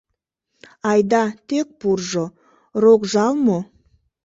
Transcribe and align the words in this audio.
Айда, 0.89 1.23
тек 1.47 1.67
пуржо, 1.79 2.25
рок 2.83 3.01
жал 3.11 3.33
мо? 3.45 3.59